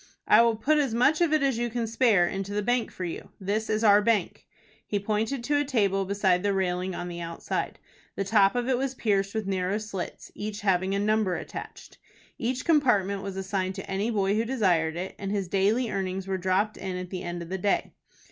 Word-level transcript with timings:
"I 0.27 0.41
will 0.41 0.55
put 0.55 0.79
as 0.79 0.95
much 0.95 1.21
of 1.21 1.31
it 1.31 1.43
as 1.43 1.59
you 1.59 1.69
can 1.69 1.85
spare 1.85 2.27
into 2.27 2.55
the 2.55 2.63
bank 2.63 2.89
for 2.89 3.03
you. 3.05 3.29
This 3.39 3.69
is 3.69 3.83
our 3.83 4.01
bank." 4.01 4.47
He 4.87 4.97
pointed 4.97 5.43
to 5.43 5.57
a 5.59 5.63
table 5.63 6.05
beside 6.05 6.41
the 6.41 6.55
railing 6.55 6.95
on 6.95 7.07
the 7.07 7.21
outside. 7.21 7.77
The 8.15 8.23
top 8.23 8.55
of 8.55 8.67
it 8.67 8.79
was 8.79 8.95
pierced 8.95 9.35
with 9.35 9.45
narrow 9.45 9.77
slits, 9.77 10.31
each 10.33 10.61
having 10.61 10.95
a 10.95 10.99
number 10.99 11.35
attached. 11.35 11.99
Each 12.39 12.65
compartment 12.65 13.21
was 13.21 13.37
assigned 13.37 13.75
to 13.75 13.87
any 13.87 14.09
boy 14.09 14.33
who 14.35 14.43
desired 14.43 14.95
it, 14.95 15.13
and 15.19 15.29
his 15.31 15.47
daily 15.47 15.91
earnings 15.91 16.25
were 16.25 16.39
dropped 16.39 16.77
in 16.77 16.97
at 16.97 17.11
the 17.11 17.21
end 17.21 17.43
of 17.43 17.49
the 17.49 17.59
day. 17.59 17.93